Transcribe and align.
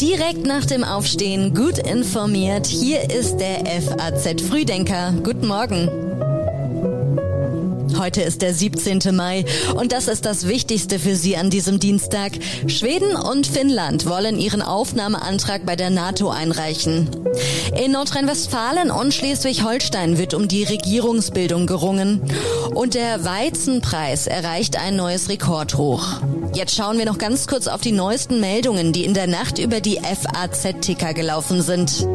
Direkt 0.00 0.46
nach 0.46 0.64
dem 0.64 0.84
Aufstehen 0.84 1.54
gut 1.54 1.78
informiert. 1.78 2.66
Hier 2.66 3.10
ist 3.10 3.38
der 3.38 3.64
FAZ 3.66 4.42
Frühdenker. 4.42 5.12
Guten 5.22 5.46
Morgen. 5.46 5.88
Heute 7.98 8.22
ist 8.22 8.40
der 8.40 8.54
17. 8.54 9.14
Mai 9.14 9.44
und 9.74 9.92
das 9.92 10.08
ist 10.08 10.24
das 10.24 10.48
Wichtigste 10.48 10.98
für 10.98 11.16
Sie 11.16 11.36
an 11.36 11.50
diesem 11.50 11.80
Dienstag. 11.80 12.32
Schweden 12.66 13.14
und 13.14 13.46
Finnland 13.46 14.06
wollen 14.06 14.38
ihren 14.38 14.62
Aufnahmeantrag 14.62 15.66
bei 15.66 15.76
der 15.76 15.90
NATO 15.90 16.30
einreichen. 16.30 17.10
In 17.78 17.92
Nordrhein-Westfalen 17.92 18.90
und 18.90 19.12
Schleswig-Holstein 19.12 20.16
wird 20.16 20.32
um 20.34 20.48
die 20.48 20.64
Regierungsbildung 20.64 21.66
gerungen. 21.66 22.22
Und 22.74 22.94
der 22.94 23.24
Weizenpreis 23.24 24.26
erreicht 24.26 24.76
ein 24.76 24.96
neues 24.96 25.28
Rekordhoch. 25.28 26.20
Jetzt 26.52 26.74
schauen 26.74 26.98
wir 26.98 27.04
noch 27.04 27.18
ganz 27.18 27.46
kurz 27.46 27.68
auf 27.68 27.80
die 27.80 27.92
neuesten 27.92 28.40
Meldungen, 28.40 28.92
die 28.92 29.04
in 29.04 29.14
der 29.14 29.28
Nacht 29.28 29.58
über 29.58 29.80
die 29.80 30.00
FAZ-Ticker 30.00 31.14
gelaufen 31.14 31.62
sind. 31.62 32.06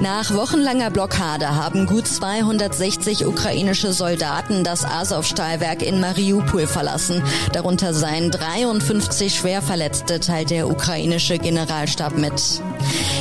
Nach 0.00 0.32
wochenlanger 0.32 0.90
Blockade 0.90 1.56
haben 1.56 1.86
gut 1.86 2.06
260 2.06 3.26
ukrainische 3.26 3.92
Soldaten 3.92 4.62
das 4.62 4.84
Azov-Stahlwerk 4.84 5.82
in 5.82 6.00
Mariupol 6.00 6.66
verlassen. 6.66 7.24
Darunter 7.52 7.92
seien 7.92 8.30
53 8.30 9.34
Schwerverletzte, 9.34 10.20
teilt 10.20 10.50
der 10.50 10.68
ukrainische 10.70 11.38
Generalstab 11.38 12.16
mit. 12.16 12.62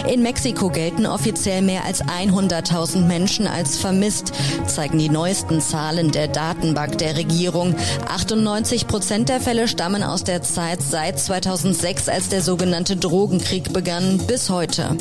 In 0.08 0.22
Mexiko 0.22 0.70
gelten 0.70 1.06
offiziell 1.06 1.62
mehr 1.62 1.84
als 1.86 2.04
100.000 2.04 3.06
Menschen 3.06 3.48
als 3.48 3.78
vermisst, 3.78 4.32
zeigen 4.66 4.98
die 4.98 5.10
neuesten 5.10 5.62
Zahlen 5.62 6.12
der 6.12 6.28
Datenbank 6.28 6.98
der 6.98 7.18
Regierung. 7.18 7.76
98 8.08 8.88
Prozent 8.88 9.30
der 9.30 9.42
Fälle 9.42 9.68
stammen 9.68 10.04
aus 10.04 10.24
der 10.24 10.42
Zeit 10.44 10.82
seit 10.82 11.20
2006, 11.20 12.10
als 12.10 12.30
der 12.30 12.42
sogenannte 12.42 12.96
Drogenkrieg 12.96 13.74
begann, 13.74 14.18
bis 14.28 14.50
heute. 14.50 14.96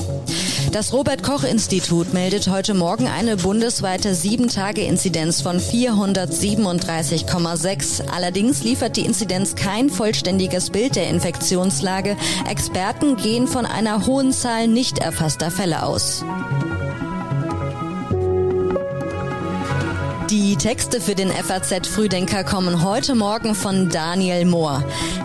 Das 0.77 0.93
Robert 0.93 1.23
Koch 1.23 1.43
Institut 1.43 2.13
meldet 2.13 2.51
heute 2.51 2.75
Morgen 2.75 3.09
eine 3.09 3.39
bundesweite 3.39 4.13
7-Tage-Inzidenz 4.13 5.41
von 5.41 5.59
437,6. 5.59 8.07
Allerdings 8.15 8.63
liefert 8.63 8.99
die 8.99 9.07
Inzidenz 9.07 9.55
kein 9.55 9.89
vollständiges 9.89 10.69
Bild 10.69 10.97
der 10.97 11.09
Infektionslage. 11.09 12.19
Experten 12.47 13.17
gehen 13.17 13.49
von 13.49 13.65
einer 13.65 14.07
hohen 14.07 14.33
Zahl 14.33 14.69
nicht 14.69 14.99
erfasster 14.99 15.51
Fälle 15.51 15.83
aus. 15.83 16.23
Die 20.29 20.57
Texte 20.57 21.01
für 21.01 21.15
den 21.15 21.31
FAZ 21.31 21.89
Frühdenker 21.89 22.45
kommen 22.45 22.85
heute 22.85 23.15
Morgen 23.15 23.55
von 23.55 23.89
Daniel 23.89 24.45
Mohr. 24.45 24.85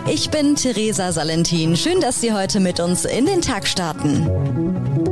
Ich 0.09 0.29
bin 0.29 0.55
Theresa 0.55 1.11
Salentin. 1.11 1.75
Schön, 1.75 1.99
dass 1.99 2.21
Sie 2.21 2.31
heute 2.31 2.61
mit 2.61 2.79
uns 2.79 3.03
in 3.03 3.25
den 3.25 3.41
Tag 3.41 3.67
starten. 3.67 5.10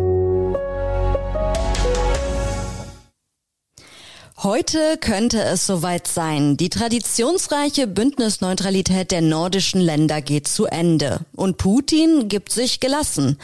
Heute 4.41 4.97
könnte 5.01 5.43
es 5.43 5.67
soweit 5.67 6.07
sein. 6.07 6.55
Die 6.55 6.69
traditionsreiche 6.69 7.87
Bündnisneutralität 7.87 9.11
der 9.11 9.19
nordischen 9.19 9.81
Länder 9.81 10.21
geht 10.21 10.47
zu 10.47 10.65
Ende. 10.65 11.19
Und 11.35 11.57
Putin 11.57 12.29
gibt 12.29 12.53
sich 12.53 12.79
gelassen. 12.79 13.37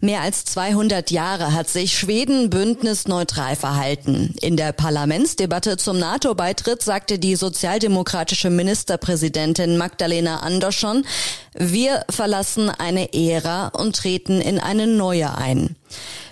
Mehr 0.00 0.20
als 0.20 0.44
200 0.44 1.10
Jahre 1.10 1.54
hat 1.54 1.70
sich 1.70 1.98
Schweden 1.98 2.50
bündnisneutral 2.50 3.56
verhalten. 3.56 4.34
In 4.42 4.58
der 4.58 4.72
Parlamentsdebatte 4.72 5.78
zum 5.78 5.98
NATO-Beitritt 5.98 6.82
sagte 6.82 7.18
die 7.18 7.36
sozialdemokratische 7.36 8.50
Ministerpräsidentin 8.50 9.78
Magdalena 9.78 10.40
Andersson, 10.40 11.06
wir 11.54 12.04
verlassen 12.10 12.68
eine 12.68 13.14
Ära 13.14 13.68
und 13.68 13.96
treten 13.96 14.42
in 14.42 14.58
eine 14.58 14.86
neue 14.86 15.34
ein. 15.38 15.76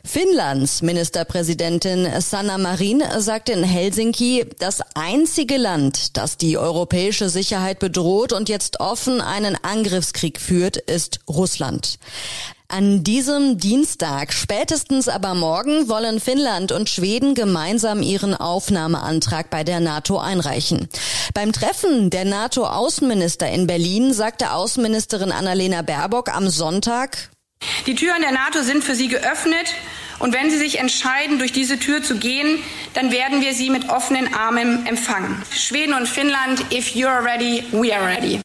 Finnlands 0.05 0.83
Ministerpräsidentin 0.83 2.09
Sanna 2.21 2.59
Marin 2.59 3.05
sagte 3.19 3.53
in 3.53 3.63
Helsinki, 3.63 4.02
das 4.59 4.81
einzige 4.95 5.57
Land, 5.57 6.17
das 6.17 6.37
die 6.37 6.59
europäische 6.59 7.29
Sicherheit 7.29 7.79
bedroht 7.79 8.33
und 8.33 8.49
jetzt 8.49 8.81
offen 8.81 9.21
einen 9.21 9.57
Angriffskrieg 9.63 10.41
führt, 10.41 10.77
ist 10.77 11.21
Russland. 11.29 11.99
An 12.69 13.05
diesem 13.05 13.59
Dienstag, 13.59 14.33
spätestens 14.33 15.07
aber 15.07 15.35
morgen, 15.35 15.89
wollen 15.91 16.21
Finnland 16.21 16.73
und 16.73 16.89
Schweden 16.89 17.35
gemeinsam 17.35 18.03
ihren 18.03 18.35
Aufnahmeantrag 18.35 19.51
bei 19.51 19.63
der 19.63 19.79
NATO 19.79 20.19
einreichen. 20.19 20.89
Beim 21.35 21.53
Treffen 21.53 22.09
der 22.09 22.25
NATO-Außenminister 22.25 23.49
in 23.51 23.67
Berlin 23.67 24.15
sagte 24.15 24.53
Außenministerin 24.53 25.33
Annalena 25.33 25.83
Baerbock 25.83 26.35
am 26.35 26.49
Sonntag, 26.49 27.31
die 27.87 27.95
Türen 27.95 28.23
der 28.23 28.33
NATO 28.33 28.63
sind 28.63 28.83
für 28.83 28.95
Sie 28.95 29.09
geöffnet. 29.09 29.75
Und 30.23 30.33
wenn 30.33 30.51
Sie 30.51 30.57
sich 30.57 30.79
entscheiden, 30.79 31.41
durch 31.41 31.51
diese 31.51 31.81
Tür 31.81 32.01
zu 32.01 32.17
gehen, 32.17 32.61
dann 32.95 33.11
werden 33.11 33.41
wir 33.41 33.55
Sie 33.55 33.71
mit 33.71 33.89
offenen 33.89 34.33
Armen 34.33 34.87
empfangen. 34.87 35.43
Schweden 35.51 35.95
und 35.95 36.07
Finnland, 36.07 36.65
if 36.73 36.95
you're 36.95 37.25
ready, 37.25 37.65
we 37.73 37.93
are 37.93 38.07
ready. 38.07 38.41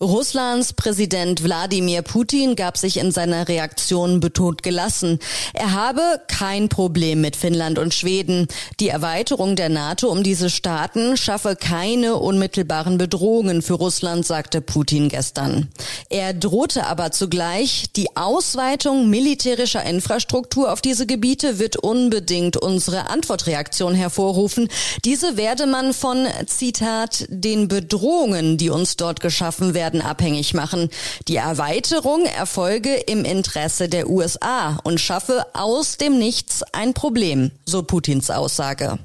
Russlands 0.00 0.72
Präsident 0.72 1.44
Wladimir 1.44 2.02
Putin 2.02 2.56
gab 2.56 2.76
sich 2.76 2.96
in 2.96 3.12
seiner 3.12 3.46
Reaktion 3.46 4.18
betont 4.18 4.64
gelassen. 4.64 5.20
Er 5.52 5.72
habe 5.72 6.20
kein 6.26 6.68
Problem 6.68 7.20
mit 7.20 7.36
Finnland 7.36 7.78
und 7.78 7.94
Schweden. 7.94 8.48
Die 8.80 8.88
Erweiterung 8.88 9.54
der 9.54 9.68
NATO 9.68 10.08
um 10.08 10.24
diese 10.24 10.50
Staaten 10.50 11.16
schaffe 11.16 11.54
keine 11.54 12.16
unmittelbaren 12.16 12.98
Bedrohungen 12.98 13.62
für 13.62 13.74
Russland, 13.74 14.26
sagte 14.26 14.60
Putin 14.60 15.08
gestern. 15.08 15.68
Er 16.10 16.34
drohte 16.34 16.86
aber 16.86 17.12
zugleich, 17.12 17.84
die 17.94 18.16
Ausweitung 18.16 19.08
militärischer 19.08 19.84
Infrastruktur 19.84 20.72
auf 20.72 20.80
diese 20.80 21.06
Gebiete 21.06 21.60
wird 21.60 21.76
unbedingt 21.76 22.56
unsere 22.56 23.10
Antwortreaktion 23.10 23.94
hervorrufen. 23.94 24.68
Diese 25.04 25.36
werde 25.36 25.66
man 25.66 25.94
von, 25.94 26.26
Zitat, 26.46 27.26
den 27.28 27.68
Bedrohungen, 27.68 28.58
die 28.58 28.70
uns 28.70 28.96
dort 28.96 29.20
geschaffen 29.20 29.72
werden, 29.72 29.83
werden 29.84 30.00
abhängig 30.00 30.54
machen. 30.54 30.88
Die 31.28 31.36
Erweiterung 31.36 32.24
erfolge 32.24 32.94
im 32.94 33.26
Interesse 33.26 33.90
der 33.90 34.08
USA 34.08 34.78
und 34.82 34.98
schaffe 34.98 35.44
aus 35.52 35.98
dem 35.98 36.18
Nichts 36.18 36.62
ein 36.72 36.94
Problem, 36.94 37.50
so 37.66 37.82
Putins 37.82 38.30
Aussage. 38.30 38.98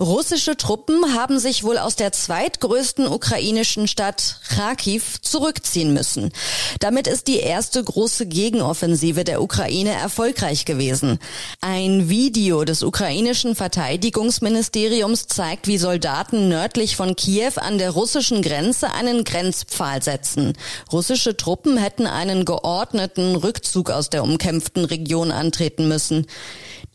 Russische 0.00 0.56
Truppen 0.56 1.12
haben 1.16 1.40
sich 1.40 1.64
wohl 1.64 1.76
aus 1.76 1.96
der 1.96 2.12
zweitgrößten 2.12 3.08
ukrainischen 3.08 3.88
Stadt 3.88 4.38
Kharkiv 4.48 5.20
zurückziehen 5.22 5.92
müssen. 5.92 6.30
Damit 6.78 7.08
ist 7.08 7.26
die 7.26 7.40
erste 7.40 7.82
große 7.82 8.26
Gegenoffensive 8.26 9.24
der 9.24 9.42
Ukraine 9.42 9.90
erfolgreich 9.90 10.64
gewesen. 10.64 11.18
Ein 11.60 12.08
Video 12.08 12.62
des 12.62 12.84
ukrainischen 12.84 13.56
Verteidigungsministeriums 13.56 15.26
zeigt, 15.26 15.66
wie 15.66 15.78
Soldaten 15.78 16.48
nördlich 16.48 16.94
von 16.94 17.16
Kiew 17.16 17.54
an 17.56 17.78
der 17.78 17.90
russischen 17.90 18.40
Grenze 18.40 18.92
einen 18.92 19.24
Grenzpfahl 19.24 20.00
setzen. 20.00 20.52
Russische 20.92 21.36
Truppen 21.36 21.76
hätten 21.76 22.06
einen 22.06 22.44
geordneten 22.44 23.34
Rückzug 23.34 23.90
aus 23.90 24.10
der 24.10 24.22
umkämpften 24.22 24.84
Region 24.84 25.32
antreten 25.32 25.88
müssen. 25.88 26.28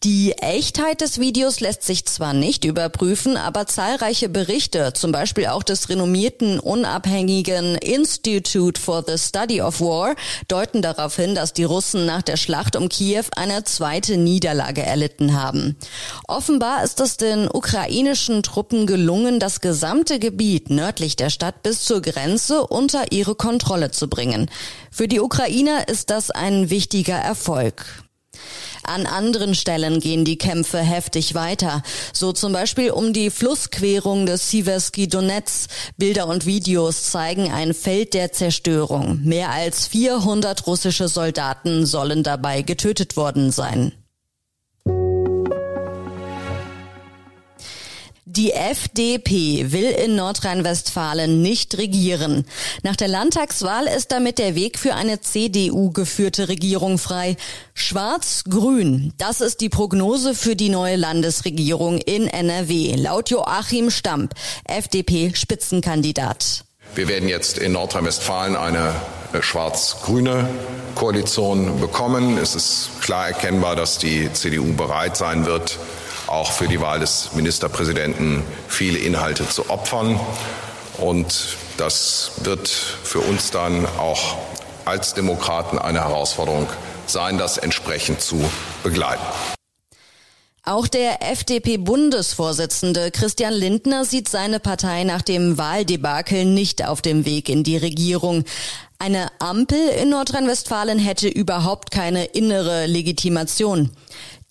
Die 0.04 0.34
Echtheit 0.34 1.00
des 1.00 1.18
Videos 1.18 1.62
lässt 1.62 1.84
sich 1.84 2.04
zwar 2.04 2.34
nicht 2.34 2.66
überprüfen, 2.66 3.38
aber 3.38 3.68
zahlreiche 3.68 4.28
Berichte, 4.28 4.92
zum 4.92 5.14
Beispiel 5.14 5.46
auch 5.48 5.64
des 5.64 5.88
renommierten 5.88 6.60
unabhängigen 6.60 7.76
Institute 7.76 8.78
for 8.82 9.06
the 9.08 9.18
Study 9.18 9.62
of 9.62 9.80
War, 9.80 10.18
deuten 10.50 10.82
darauf 10.82 11.16
hin, 11.16 11.36
dass 11.36 11.54
die 11.54 11.64
Russen 11.64 12.06
nach 12.06 12.22
der 12.22 12.36
Schlacht 12.36 12.76
um 12.76 12.90
Kiew 12.90 13.24
eine 13.38 13.64
zweite 13.64 14.18
Niederlage 14.18 14.82
erlitten 14.82 15.42
haben. 15.42 15.78
Offenbar 16.28 16.84
ist 16.84 17.00
es 17.00 17.16
den 17.16 17.48
ukrainischen 17.48 18.44
Truppen 18.44 18.86
gelungen, 18.86 19.40
das 19.40 19.62
gesamte 19.62 20.20
Gebiet 20.20 20.70
nördlich 20.70 21.16
der 21.16 21.30
Stadt 21.30 21.64
bis 21.64 21.86
zur 21.86 22.02
Grenze 22.02 22.68
unter 22.68 23.14
ihre 23.14 23.36
Kontrolle 23.36 23.92
zu 23.92 24.10
bringen. 24.10 24.52
Für 24.92 25.08
die 25.08 25.22
Ukrainer 25.22 25.88
ist 25.88 26.10
das 26.10 26.30
ein 26.30 26.70
wichtiger 26.70 27.16
Erfolg. 27.16 28.04
An 28.84 29.06
anderen 29.06 29.56
Stellen 29.56 30.00
gehen 30.00 30.26
die 30.26 30.38
Kämpfe 30.38 30.80
heftig 30.80 31.34
weiter. 31.34 31.82
So 32.12 32.34
zum 32.34 32.54
Beispiel 32.54 32.92
um 32.92 33.14
die 33.14 33.30
Flussquerung 33.30 34.26
des 34.26 34.50
Siversky 34.50 35.08
Donetsk. 35.08 35.70
Bilder 35.98 36.28
und 36.28 36.46
Videos 36.46 37.12
zeigen 37.12 37.52
ein 37.52 37.74
Feld 37.74 38.14
der 38.14 38.32
Zerstörung. 38.32 39.22
Mehr 39.24 39.52
als 39.52 39.88
400 39.88 40.68
russische 40.68 41.08
Soldaten 41.08 41.86
sollen 41.86 42.24
dabei 42.24 42.62
getötet 42.62 43.16
worden 43.16 43.52
sein. 43.52 43.94
Die 48.36 48.52
FDP 48.52 49.72
will 49.74 49.92
in 49.92 50.16
Nordrhein-Westfalen 50.16 51.44
nicht 51.44 51.78
regieren. 51.78 52.46
Nach 52.82 52.96
der 52.96 53.08
Landtagswahl 53.08 53.86
ist 53.86 54.12
damit 54.12 54.40
der 54.40 54.56
Weg 54.56 54.80
für 54.80 54.96
eine 54.96 55.22
CDU-geführte 55.22 56.48
Regierung 56.48 56.98
frei. 56.98 57.38
Schwarz-Grün, 57.76 59.14
das 59.20 59.40
ist 59.40 59.62
die 59.62 59.70
Prognose 59.70 60.34
für 60.34 60.56
die 60.56 60.70
neue 60.70 60.96
Landesregierung 60.96 62.00
in 62.00 62.28
NRW, 62.28 62.96
laut 62.96 63.30
Joachim 63.30 63.92
Stamp, 63.92 64.34
FDP-Spitzenkandidat. 64.64 66.66
Wir 66.96 67.08
werden 67.08 67.30
jetzt 67.30 67.60
in 67.60 67.74
Nordrhein-Westfalen 67.74 68.56
eine 68.56 68.96
äh, 69.34 69.44
schwarz-grüne 69.44 70.50
Koalition 70.96 71.80
bekommen. 71.80 72.40
Es 72.40 72.56
ist 72.56 72.90
klar 73.00 73.28
erkennbar, 73.28 73.76
dass 73.76 74.00
die 74.00 74.34
CDU 74.34 74.74
bereit 74.74 75.18
sein 75.18 75.46
wird, 75.46 75.78
auch 76.34 76.52
für 76.52 76.68
die 76.68 76.82
Wahl 76.82 77.00
des 77.00 77.32
Ministerpräsidenten 77.34 78.44
viele 78.68 78.98
Inhalte 78.98 79.48
zu 79.48 79.70
opfern. 79.70 80.20
Und 80.98 81.58
das 81.78 82.32
wird 82.44 82.68
für 82.68 83.20
uns 83.20 83.52
dann 83.52 83.86
auch 83.98 84.38
als 84.86 85.14
Demokraten 85.14 85.80
eine 85.80 86.02
Herausforderung 86.02 86.68
sein, 87.08 87.38
das 87.38 87.58
entsprechend 87.58 88.22
zu 88.22 88.44
begleiten. 88.84 89.24
Auch 90.66 90.88
der 90.88 91.22
FDP-Bundesvorsitzende 91.30 93.12
Christian 93.12 93.54
Lindner 93.54 94.06
sieht 94.06 94.30
seine 94.30 94.62
Partei 94.62 95.04
nach 95.04 95.22
dem 95.22 95.58
Wahldebakel 95.58 96.46
nicht 96.46 96.86
auf 96.86 97.02
dem 97.02 97.26
Weg 97.26 97.50
in 97.50 97.64
die 97.64 97.76
Regierung. 97.76 98.46
Eine 98.98 99.28
Ampel 99.40 99.90
in 100.02 100.12
Nordrhein-Westfalen 100.12 101.00
hätte 101.00 101.28
überhaupt 101.28 101.92
keine 101.92 102.24
innere 102.24 102.86
Legitimation. 102.86 103.90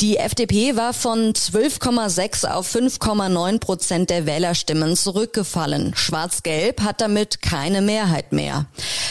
Die 0.02 0.16
FDP 0.16 0.74
war 0.74 0.94
von 0.94 1.32
12,6 1.32 2.50
auf 2.50 2.74
5,9 2.74 3.60
Prozent 3.60 4.10
der 4.10 4.26
Wählerstimmen 4.26 4.96
zurückgefallen. 4.96 5.92
Schwarz-Gelb 5.94 6.80
hat 6.80 7.00
damit 7.00 7.40
keine 7.40 7.82
Mehrheit 7.82 8.32
mehr. 8.32 8.66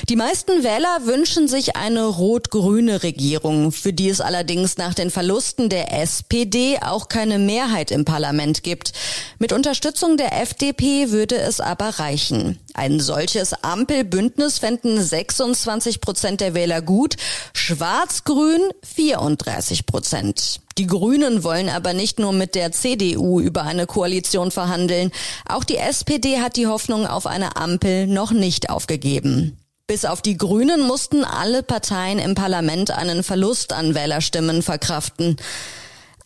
Die 0.09 0.17
meisten 0.17 0.65
Wähler 0.65 1.05
wünschen 1.05 1.47
sich 1.47 1.77
eine 1.77 2.03
rot-grüne 2.03 3.03
Regierung, 3.03 3.71
für 3.71 3.93
die 3.93 4.09
es 4.09 4.19
allerdings 4.19 4.75
nach 4.75 4.93
den 4.93 5.11
Verlusten 5.11 5.69
der 5.69 5.97
SPD 5.97 6.77
auch 6.81 7.07
keine 7.07 7.39
Mehrheit 7.39 7.89
im 7.91 8.03
Parlament 8.03 8.61
gibt. 8.61 8.91
Mit 9.39 9.53
Unterstützung 9.53 10.17
der 10.17 10.41
FDP 10.41 11.11
würde 11.11 11.37
es 11.37 11.61
aber 11.61 11.99
reichen. 11.99 12.59
Ein 12.73 12.99
solches 12.99 13.53
Ampelbündnis 13.63 14.59
fänden 14.59 15.01
26 15.01 16.01
Prozent 16.01 16.41
der 16.41 16.53
Wähler 16.53 16.81
gut, 16.81 17.15
Schwarz-Grün 17.53 18.61
34 18.83 19.85
Prozent. 19.85 20.59
Die 20.77 20.87
Grünen 20.87 21.43
wollen 21.43 21.69
aber 21.69 21.93
nicht 21.93 22.19
nur 22.19 22.33
mit 22.33 22.55
der 22.55 22.71
CDU 22.71 23.39
über 23.39 23.63
eine 23.63 23.87
Koalition 23.87 24.51
verhandeln. 24.51 25.11
Auch 25.47 25.63
die 25.63 25.77
SPD 25.77 26.39
hat 26.39 26.55
die 26.55 26.67
Hoffnung 26.67 27.05
auf 27.05 27.27
eine 27.27 27.55
Ampel 27.55 28.07
noch 28.07 28.31
nicht 28.31 28.69
aufgegeben. 28.69 29.57
Bis 29.87 30.05
auf 30.05 30.21
die 30.21 30.37
Grünen 30.37 30.87
mussten 30.87 31.25
alle 31.25 31.63
Parteien 31.63 32.17
im 32.17 32.33
Parlament 32.33 32.91
einen 32.91 33.23
Verlust 33.23 33.73
an 33.73 33.93
Wählerstimmen 33.93 34.61
verkraften. 34.61 35.35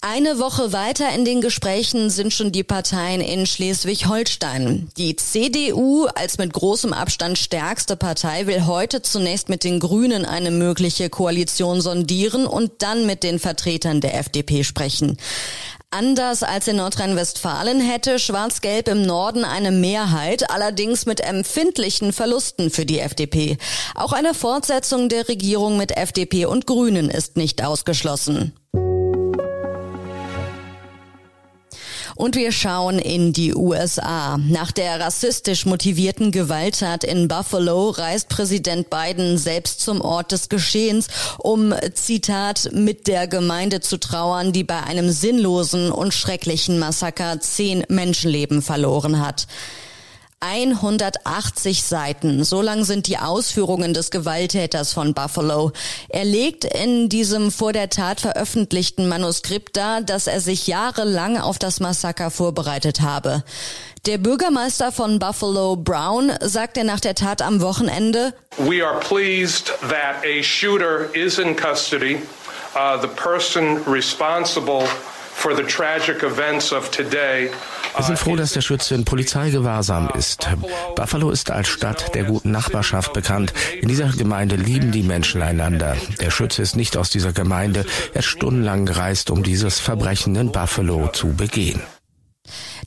Eine 0.07 0.37
Woche 0.37 0.71
weiter 0.71 1.09
in 1.15 1.25
den 1.25 1.41
Gesprächen 1.41 2.11
sind 2.11 2.31
schon 2.31 2.51
die 2.51 2.63
Parteien 2.63 3.21
in 3.21 3.47
Schleswig-Holstein. 3.47 4.87
Die 4.97 5.15
CDU 5.15 6.05
als 6.13 6.37
mit 6.37 6.53
großem 6.53 6.93
Abstand 6.93 7.39
stärkste 7.39 7.95
Partei 7.95 8.45
will 8.45 8.67
heute 8.67 9.01
zunächst 9.01 9.49
mit 9.49 9.63
den 9.63 9.79
Grünen 9.79 10.23
eine 10.23 10.51
mögliche 10.51 11.09
Koalition 11.09 11.81
sondieren 11.81 12.45
und 12.45 12.83
dann 12.83 13.07
mit 13.07 13.23
den 13.23 13.39
Vertretern 13.39 13.99
der 13.99 14.19
FDP 14.19 14.63
sprechen. 14.63 15.17
Anders 15.89 16.43
als 16.43 16.67
in 16.67 16.75
Nordrhein-Westfalen 16.75 17.81
hätte 17.81 18.19
Schwarz-Gelb 18.19 18.87
im 18.89 19.01
Norden 19.01 19.43
eine 19.43 19.71
Mehrheit, 19.71 20.51
allerdings 20.51 21.07
mit 21.07 21.19
empfindlichen 21.19 22.13
Verlusten 22.13 22.69
für 22.69 22.85
die 22.85 22.99
FDP. 22.99 23.57
Auch 23.95 24.13
eine 24.13 24.35
Fortsetzung 24.35 25.09
der 25.09 25.27
Regierung 25.27 25.77
mit 25.77 25.97
FDP 25.97 26.45
und 26.45 26.67
Grünen 26.67 27.09
ist 27.09 27.37
nicht 27.37 27.63
ausgeschlossen. 27.63 28.53
Und 32.15 32.37
wir 32.37 32.53
schauen 32.53 32.97
in 32.97 33.33
die 33.33 33.53
USA. 33.53 34.37
Nach 34.37 34.71
der 34.71 35.01
rassistisch 35.01 35.65
motivierten 35.65 36.31
Gewalttat 36.31 37.03
in 37.03 37.27
Buffalo 37.27 37.89
reist 37.89 38.29
Präsident 38.29 38.89
Biden 38.89 39.37
selbst 39.37 39.81
zum 39.81 39.99
Ort 39.99 40.31
des 40.31 40.47
Geschehens, 40.47 41.07
um, 41.39 41.73
Zitat, 41.93 42.69
mit 42.71 43.07
der 43.07 43.27
Gemeinde 43.27 43.81
zu 43.81 43.97
trauern, 43.97 44.53
die 44.53 44.63
bei 44.63 44.81
einem 44.81 45.11
sinnlosen 45.11 45.91
und 45.91 46.13
schrecklichen 46.13 46.79
Massaker 46.79 47.41
zehn 47.41 47.83
Menschenleben 47.89 48.61
verloren 48.61 49.19
hat. 49.19 49.47
180 50.39 51.83
Seiten. 51.83 52.43
So 52.43 52.61
lang 52.61 52.83
sind 52.83 53.07
die 53.07 53.17
Ausführungen 53.17 53.93
des 53.93 54.11
Gewalttäters 54.11 54.93
von 54.93 55.13
Buffalo. 55.13 55.71
Er 56.09 56.25
legt 56.25 56.65
in 56.65 57.09
diesem 57.09 57.51
vor 57.51 57.73
der 57.73 57.89
Tat 57.89 58.21
veröffentlichten 58.21 59.07
Manuskript 59.07 59.75
dar, 59.75 60.01
dass 60.01 60.27
er 60.27 60.41
sich 60.41 60.67
jahrelang 60.67 61.37
auf 61.37 61.57
das 61.57 61.79
Massaker 61.79 62.29
vorbereitet 62.29 63.01
habe. 63.01 63.43
Der 64.05 64.19
Bürgermeister 64.19 64.91
von 64.91 65.17
Buffalo, 65.17 65.75
Brown, 65.77 66.31
sagte 66.41 66.83
nach 66.83 66.99
der 66.99 67.15
Tat 67.15 67.41
am 67.41 67.61
Wochenende, 67.61 68.33
We 68.57 68.85
are 68.85 68.99
pleased 68.99 69.73
that 69.89 70.23
a 70.23 70.43
shooter 70.43 71.09
is 71.15 71.39
in 71.39 71.55
custody. 71.55 72.21
Uh, 72.75 73.01
the 73.01 73.07
person 73.07 73.79
responsible 73.87 74.85
for 75.33 75.55
the 75.55 75.63
tragic 75.63 76.23
events 76.23 76.71
of 76.71 76.91
today 76.91 77.49
wir 77.97 78.03
sind 78.03 78.19
froh, 78.19 78.35
dass 78.35 78.53
der 78.53 78.61
Schütze 78.61 78.95
in 78.95 79.05
Polizeigewahrsam 79.05 80.09
ist. 80.17 80.47
Buffalo 80.95 81.29
ist 81.29 81.51
als 81.51 81.67
Stadt 81.67 82.13
der 82.15 82.23
guten 82.23 82.51
Nachbarschaft 82.51 83.13
bekannt. 83.13 83.53
In 83.81 83.87
dieser 83.87 84.09
Gemeinde 84.09 84.55
lieben 84.55 84.91
die 84.91 85.03
Menschen 85.03 85.41
einander. 85.41 85.95
Der 86.19 86.31
Schütze 86.31 86.61
ist 86.61 86.75
nicht 86.75 86.97
aus 86.97 87.09
dieser 87.09 87.33
Gemeinde. 87.33 87.85
Er 88.13 88.19
ist 88.19 88.25
stundenlang 88.25 88.85
gereist, 88.85 89.29
um 89.29 89.43
dieses 89.43 89.79
Verbrechen 89.79 90.35
in 90.35 90.51
Buffalo 90.51 91.07
zu 91.09 91.29
begehen. 91.29 91.81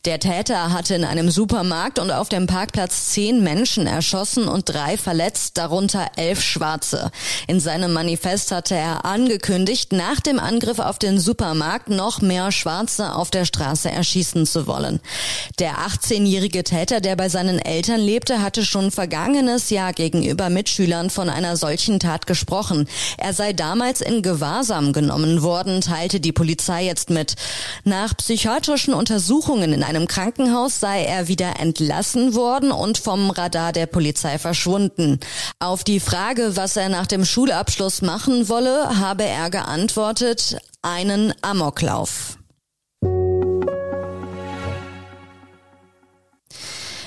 Der 0.04 0.20
Täter 0.20 0.72
hatte 0.72 0.94
in 0.94 1.04
einem 1.04 1.30
Supermarkt 1.30 1.98
und 1.98 2.10
auf 2.10 2.28
dem 2.28 2.46
Parkplatz 2.46 3.08
zehn 3.10 3.42
Menschen 3.42 3.86
erschossen 3.86 4.46
und 4.46 4.68
drei 4.68 4.96
verletzt, 4.96 5.58
darunter 5.58 6.10
elf 6.16 6.40
Schwarze. 6.40 7.10
In 7.46 7.58
seinem 7.58 7.92
Manifest 7.92 8.52
hatte 8.52 8.76
er 8.76 9.04
angekündigt, 9.04 9.92
nach 9.92 10.20
dem 10.20 10.38
Angriff 10.38 10.78
auf 10.78 10.98
den 10.98 11.18
Supermarkt 11.18 11.88
noch 11.88 12.20
mehr 12.20 12.52
Schwarze 12.52 13.14
auf 13.14 13.30
der 13.30 13.44
Straße 13.44 13.90
erschießen 13.90 14.46
zu 14.46 14.66
wollen. 14.66 15.00
Der 15.58 15.78
18-jährige 15.78 16.62
Täter, 16.62 17.00
der 17.00 17.16
bei 17.16 17.28
seinen 17.28 17.58
Eltern 17.58 18.00
lebte, 18.00 18.40
hatte 18.40 18.64
schon 18.64 18.90
vergangenes 18.90 19.70
Jahr 19.70 19.92
gegenüber 19.92 20.48
Mitschülern 20.48 21.10
von 21.10 21.28
einer 21.28 21.56
solchen 21.56 21.98
Tat 21.98 22.26
gesprochen. 22.26 22.88
Er 23.16 23.32
sei 23.32 23.52
damals 23.52 24.00
in 24.00 24.22
Gewahrsam 24.22 24.92
genommen 24.92 25.42
worden, 25.42 25.80
teilte 25.80 26.20
die 26.20 26.32
Polizei 26.32 26.84
jetzt 26.84 27.10
mit. 27.10 27.34
Nach 27.84 28.16
psychiatrischen 28.16 28.94
Untersuchungen 28.94 29.72
in 29.72 29.87
einem 29.88 30.06
Krankenhaus 30.06 30.80
sei 30.80 31.04
er 31.04 31.28
wieder 31.28 31.58
entlassen 31.58 32.34
worden 32.34 32.72
und 32.72 32.98
vom 32.98 33.30
Radar 33.30 33.72
der 33.72 33.86
Polizei 33.86 34.38
verschwunden. 34.38 35.18
Auf 35.60 35.82
die 35.82 35.98
Frage, 35.98 36.56
was 36.56 36.76
er 36.76 36.90
nach 36.90 37.06
dem 37.06 37.24
Schulabschluss 37.24 38.02
machen 38.02 38.50
wolle, 38.50 39.00
habe 39.00 39.24
er 39.24 39.48
geantwortet, 39.48 40.58
einen 40.82 41.32
Amoklauf. 41.40 42.36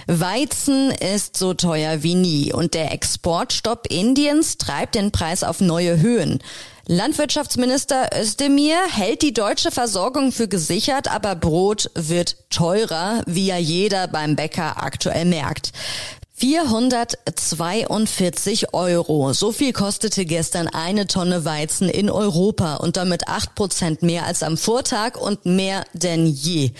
Weizen 0.08 0.92
ist 0.92 1.38
so 1.38 1.54
teuer 1.54 2.02
wie 2.02 2.16
nie 2.16 2.52
und 2.52 2.74
der 2.74 2.92
Exportstopp 2.92 3.88
Indiens 3.90 4.58
treibt 4.58 4.96
den 4.96 5.12
Preis 5.12 5.44
auf 5.44 5.62
neue 5.62 6.02
Höhen. 6.02 6.40
Landwirtschaftsminister 6.92 8.10
Özdemir 8.20 8.76
hält 8.92 9.22
die 9.22 9.32
deutsche 9.32 9.72
Versorgung 9.72 10.34
für 10.34 10.50
gesichert, 10.50 11.10
aber 11.10 11.36
Brot 11.36 11.90
wird 11.96 12.36
teurer, 12.50 13.24
wie 13.26 13.48
ja 13.48 13.56
jeder 13.56 14.10
beim 14.10 14.36
Bäcker 14.36 14.84
aktuell 14.84 15.24
merkt. 15.24 15.72
442 16.34 18.74
Euro. 18.74 19.32
So 19.32 19.54
viel 19.54 19.72
kostete 19.72 20.26
gestern 20.26 20.68
eine 20.68 21.08
Tonne 21.08 21.46
Weizen 21.46 21.88
in 21.88 22.10
Europa 22.10 22.76
und 22.76 22.98
damit 22.98 23.30
acht 23.30 23.56
Prozent 23.56 24.02
mehr 24.02 24.26
als 24.26 24.44
am 24.44 24.58
Vortag 24.58 25.16
und 25.16 25.46
mehr 25.46 25.86
denn 25.94 26.26
je. 26.26 26.72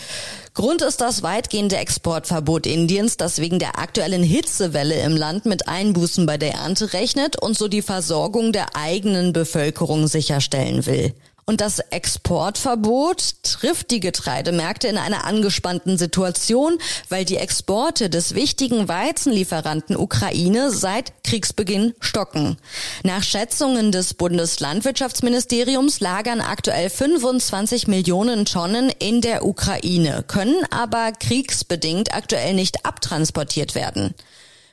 Grund 0.54 0.82
ist 0.82 1.00
das 1.00 1.22
weitgehende 1.22 1.78
Exportverbot 1.78 2.66
Indiens, 2.66 3.16
das 3.16 3.38
wegen 3.38 3.58
der 3.58 3.78
aktuellen 3.78 4.22
Hitzewelle 4.22 5.00
im 5.00 5.16
Land 5.16 5.46
mit 5.46 5.66
Einbußen 5.66 6.26
bei 6.26 6.36
der 6.36 6.52
Ernte 6.52 6.92
rechnet 6.92 7.40
und 7.40 7.56
so 7.56 7.68
die 7.68 7.80
Versorgung 7.80 8.52
der 8.52 8.76
eigenen 8.76 9.32
Bevölkerung 9.32 10.08
sicherstellen 10.08 10.84
will. 10.84 11.14
Und 11.44 11.60
das 11.60 11.80
Exportverbot 11.80 13.42
trifft 13.42 13.90
die 13.90 13.98
Getreidemärkte 13.98 14.86
in 14.86 14.96
einer 14.96 15.24
angespannten 15.24 15.98
Situation, 15.98 16.78
weil 17.08 17.24
die 17.24 17.36
Exporte 17.36 18.08
des 18.08 18.36
wichtigen 18.36 18.86
Weizenlieferanten 18.86 19.96
Ukraine 19.96 20.70
seit 20.70 21.24
Kriegsbeginn 21.24 21.94
stocken. 21.98 22.58
Nach 23.02 23.24
Schätzungen 23.24 23.90
des 23.90 24.14
Bundeslandwirtschaftsministeriums 24.14 25.98
lagern 25.98 26.40
aktuell 26.40 26.88
25 26.88 27.88
Millionen 27.88 28.44
Tonnen 28.44 28.92
in 29.00 29.20
der 29.20 29.44
Ukraine, 29.44 30.24
können 30.26 30.64
aber 30.70 31.10
kriegsbedingt 31.10 32.14
aktuell 32.14 32.54
nicht 32.54 32.86
abtransportiert 32.86 33.74
werden. 33.74 34.14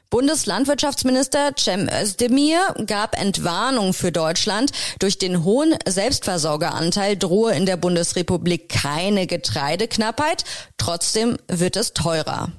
Bundeslandwirtschaftsminister 0.09 1.51
Cem 1.55 1.87
Özdemir 1.87 2.59
gab 2.87 3.15
Entwarnung 3.19 3.93
für 3.93 4.11
Deutschland. 4.11 4.71
Durch 4.97 5.19
den 5.19 5.43
hohen 5.43 5.75
Selbstversorgeranteil 5.87 7.15
drohe 7.15 7.53
in 7.53 7.67
der 7.67 7.77
Bundesrepublik 7.77 8.69
keine 8.69 9.27
Getreideknappheit. 9.27 10.45
Trotzdem 10.77 11.37
wird 11.47 11.75
es 11.75 11.93
teurer. 11.93 12.51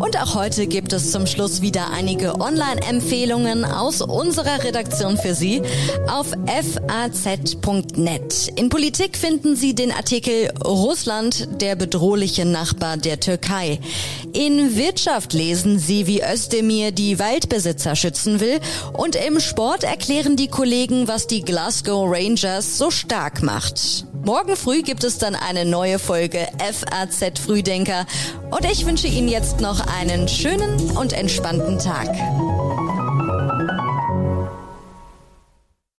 Und 0.00 0.16
auch 0.18 0.34
heute 0.34 0.66
gibt 0.66 0.94
es 0.94 1.12
zum 1.12 1.26
Schluss 1.26 1.60
wieder 1.60 1.90
einige 1.90 2.40
Online-Empfehlungen 2.40 3.66
aus 3.66 4.00
unserer 4.00 4.64
Redaktion 4.64 5.18
für 5.18 5.34
Sie 5.34 5.60
auf 6.08 6.28
faz.net. 6.88 8.48
In 8.56 8.70
Politik 8.70 9.18
finden 9.18 9.56
Sie 9.56 9.74
den 9.74 9.92
Artikel 9.92 10.50
Russland, 10.64 11.48
der 11.60 11.76
bedrohliche 11.76 12.46
Nachbar 12.46 12.96
der 12.96 13.20
Türkei. 13.20 13.78
In 14.32 14.74
Wirtschaft 14.74 15.34
lesen 15.34 15.78
Sie, 15.78 16.06
wie 16.06 16.22
Özdemir 16.22 16.92
die 16.92 17.18
Waldbesitzer 17.18 17.94
schützen 17.94 18.40
will. 18.40 18.58
Und 18.94 19.16
im 19.16 19.38
Sport 19.38 19.84
erklären 19.84 20.34
die 20.34 20.48
Kollegen, 20.48 21.08
was 21.08 21.26
die 21.26 21.42
Glasgow 21.42 22.10
Rangers 22.10 22.78
so 22.78 22.90
stark 22.90 23.42
macht. 23.42 24.06
Morgen 24.24 24.54
früh 24.54 24.82
gibt 24.82 25.02
es 25.02 25.18
dann 25.18 25.34
eine 25.34 25.64
neue 25.64 25.98
Folge 25.98 26.46
FAZ 26.58 27.38
Frühdenker 27.38 28.06
und 28.50 28.64
ich 28.64 28.86
wünsche 28.86 29.06
Ihnen 29.06 29.28
jetzt 29.28 29.60
noch 29.60 29.80
einen 29.86 30.28
schönen 30.28 30.96
und 30.96 31.12
entspannten 31.12 31.78
Tag. 31.78 32.08